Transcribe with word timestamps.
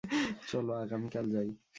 চলো 0.49 0.73
আগামীকাল 0.83 1.25
যাই। 1.33 1.49